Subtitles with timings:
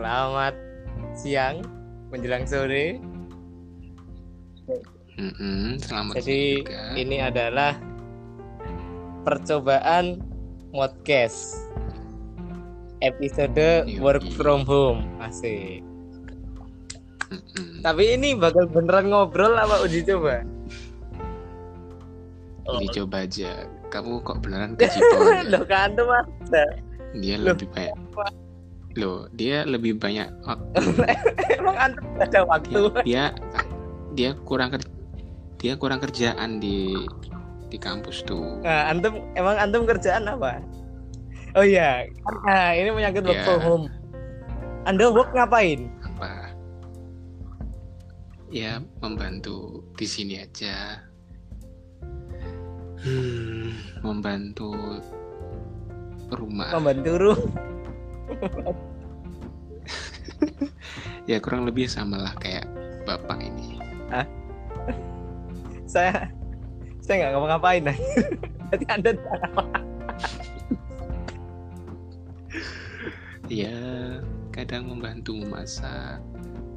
[0.00, 0.56] Selamat
[1.12, 1.60] siang
[2.08, 2.96] menjelang sore.
[5.20, 6.80] Mm-mm, selamat Jadi juga.
[6.96, 7.76] ini adalah
[9.28, 10.24] percobaan
[10.72, 11.68] podcast
[13.04, 14.00] episode Yoi.
[14.00, 15.84] work from home asik.
[17.28, 17.84] Mm-mm.
[17.84, 20.48] Tapi ini bakal beneran ngobrol apa uji coba?
[22.64, 22.80] Oh.
[22.80, 23.68] Dicoba aja.
[23.92, 25.44] Kamu kok beneran ke Cipol ya?
[25.44, 26.64] Loh kan tuh ada.
[27.20, 27.52] Dia Loh.
[27.52, 28.00] lebih banyak.
[28.98, 30.82] Loh, dia lebih banyak waktu.
[31.60, 32.80] Emang antum ada waktu?
[33.06, 33.30] Dia
[34.18, 34.90] dia kurang ker-
[35.62, 36.98] dia kurang kerjaan di
[37.70, 38.58] di kampus tuh.
[38.66, 40.58] Nah, antum emang antum kerjaan apa?
[41.54, 42.06] Oh iya,
[42.46, 43.46] nah, ini menyangkut work Ya.
[43.46, 43.84] from home.
[44.86, 45.86] Anda work ngapain?
[46.02, 46.50] Apa?
[48.50, 51.06] Ya membantu di sini aja.
[53.00, 53.70] Hmm,
[54.02, 54.98] membantu
[56.34, 56.74] rumah.
[56.74, 57.34] Membantu ru.
[61.28, 62.66] Ya kurang lebih sama lah kayak
[63.06, 63.78] bapak ini.
[65.86, 66.26] Saya
[67.02, 67.82] saya nggak ngapa-ngapain.
[68.70, 69.10] Berarti Anda?
[73.50, 73.74] Ya,
[74.54, 76.22] kadang membantu memasak,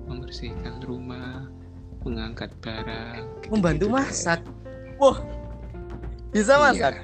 [0.10, 1.45] membersihkan rumah,
[2.02, 3.45] mengangkat barang.
[3.54, 3.94] Membantu deh.
[3.94, 4.42] masak.
[4.98, 5.22] Wah,
[6.34, 6.64] bisa Iya.
[6.66, 6.95] masak.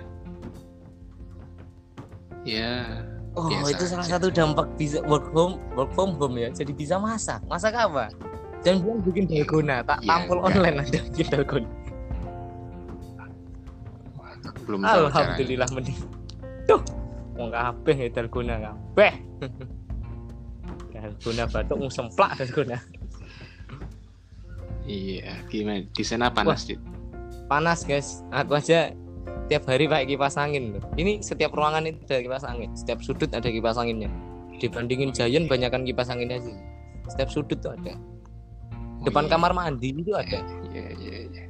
[2.47, 3.05] Ya,
[3.37, 4.11] Oh, Biasa itu salah aja.
[4.17, 6.49] satu dampak bisa work home, work from home ya.
[6.49, 7.39] Jadi bisa masak.
[7.45, 8.09] Masak apa?
[8.59, 10.49] Jangan bilang bikin dalgona, tak Iya, tampil enggak.
[10.51, 11.69] online ada bikin dalgona.
[14.65, 15.03] belum tahu.
[15.09, 15.97] Alhamdulillah mending.
[16.65, 16.81] Tuh,
[17.33, 19.13] wong kabeh ya dalgona kabeh.
[20.93, 22.77] dalgona batuk mau semplak dalgona.
[24.85, 25.85] Iya, gimana?
[25.85, 26.81] Di sana panas, Dit.
[27.45, 28.21] Panas, guys.
[28.29, 28.93] Aku aja
[29.49, 30.83] tiap hari pakai kipas angin loh.
[30.93, 32.69] Ini setiap ruangan itu ada kipas angin.
[32.77, 34.07] Setiap sudut ada kipas anginnya.
[34.61, 36.53] Dibandingin Giant banyakkan kipas anginnya sih.
[37.09, 37.97] Setiap sudut tuh ada.
[39.01, 39.31] Oh, Depan iya.
[39.33, 40.39] kamar mandi itu ada.
[40.69, 41.43] Iya, iya, iya.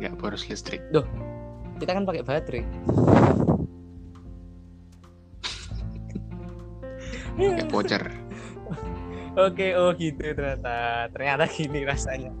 [0.00, 0.80] Nggak boros listrik.
[1.78, 2.64] Kita kan pakai baterai.
[7.38, 8.02] Pakai voucher.
[9.38, 11.06] Oke, oh gitu ternyata.
[11.14, 12.32] Ternyata gini rasanya.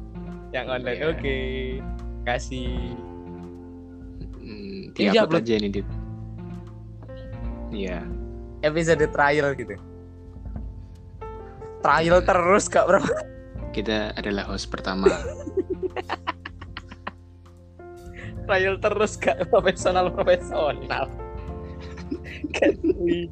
[0.50, 0.98] Yang online.
[0.98, 1.06] Iya.
[1.12, 1.36] Oke.
[2.26, 2.96] Kasih.
[4.98, 5.46] Ini diupload diupload.
[5.46, 5.88] aja ini, Dit.
[7.68, 7.98] Iya.
[8.66, 9.78] episode trial gitu.
[11.78, 13.06] Trial terus gak pernah
[13.70, 15.06] Kita adalah host pertama.
[18.50, 21.06] trial terus gak profesional profesional.
[22.58, 23.30] Kasih.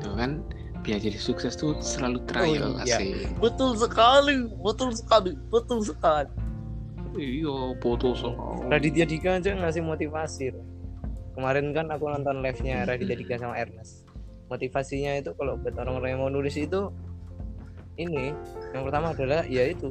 [0.00, 0.40] Tuh kan
[0.84, 3.00] biar jadi sukses tuh selalu trial iya.
[3.00, 3.36] asik.
[3.40, 6.43] Betul sekali, betul sekali, betul sekali.
[7.14, 8.66] Iya, foto soal.
[8.66, 10.50] Raditya Dika aja ngasih motivasi.
[10.50, 10.66] loh.
[11.34, 14.06] Kemarin kan aku nonton live-nya Raditya Dika sama Ernest.
[14.46, 16.90] Motivasinya itu kalau buat orang-orang yang mau nulis itu
[17.94, 18.34] ini
[18.74, 19.88] yang pertama adalah ya itu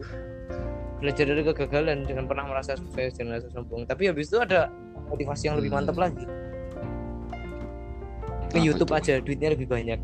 [0.99, 4.67] belajar dari kegagalan jangan pernah merasa sukses jangan merasa sombong tapi habis itu ada
[5.07, 5.79] motivasi yang lebih Hmm.
[5.81, 6.23] mantap lagi
[8.51, 9.99] ke YouTube aja duitnya lebih banyak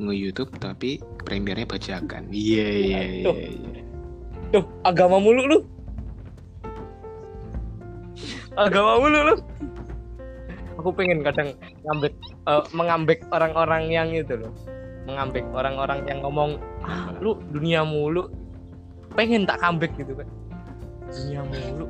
[0.00, 0.96] Nge-YouTube tapi
[1.28, 2.32] premiernya bajakan.
[2.32, 3.82] Iya, iya, iya, iya.
[4.50, 5.58] Tuh, agama mulu lu.
[8.56, 9.36] Agama mulu lu.
[10.80, 11.52] Aku pengen kadang
[11.84, 12.16] ngambek
[12.48, 14.52] eh, mengambek orang-orang yang itu loh.
[15.04, 18.32] Mengambek orang-orang yang ngomong, "Ah, lu dunia mulu."
[19.12, 20.28] Pengen tak comeback gitu kan.
[21.12, 21.86] Dunia mulu.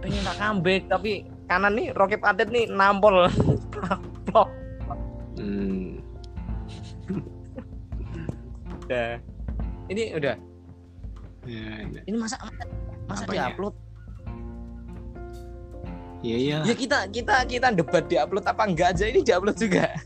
[0.00, 3.28] Pengen tak comeback tapi kanan nih Rocket Atet nih nampol.
[4.26, 4.48] Plok.
[5.36, 6.00] Hmm.
[8.92, 9.16] Udah.
[9.88, 10.36] Ini udah.
[11.48, 12.04] Ya, ya.
[12.04, 12.36] Ini masa
[13.08, 13.48] masa Apanya?
[13.48, 13.72] diupload?
[16.20, 16.60] Iya, iya.
[16.68, 19.96] Ya kita kita kita debat di upload apa enggak aja ini di upload juga.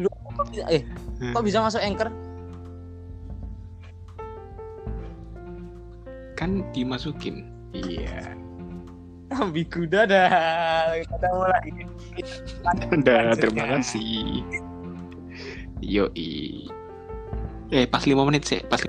[0.00, 0.88] Lu kok bisa, eh
[1.36, 2.08] kok bisa masuk anchor?
[6.32, 7.44] Kan dimasukin.
[7.76, 8.47] Iya.
[9.28, 10.96] Ambigu dadah.
[11.04, 11.68] Kita mulai.
[12.92, 13.36] Udah, Lanjutnya.
[13.36, 14.42] terima kasih.
[15.84, 16.66] Yoi.
[17.68, 18.80] Eh, pas 5 menit sih, pas